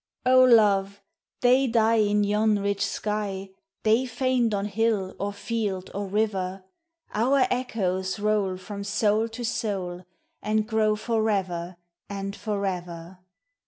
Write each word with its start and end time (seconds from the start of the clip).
O 0.25 0.43
love, 0.43 0.99
they 1.41 1.67
die 1.67 1.97
in 1.97 2.23
yon 2.23 2.57
rich 2.57 2.83
sky, 2.83 3.51
They 3.83 4.07
faint 4.07 4.51
on 4.51 4.65
hill 4.65 5.15
or 5.19 5.31
field 5.31 5.91
or 5.93 6.07
river; 6.07 6.63
Our 7.13 7.45
echoes 7.51 8.17
roll 8.17 8.57
from 8.57 8.83
soul 8.83 9.29
to 9.29 9.43
soul, 9.45 10.03
And 10.41 10.67
grow 10.67 10.95
forever 10.95 11.77
and 12.09 12.35
forever. 12.35 13.19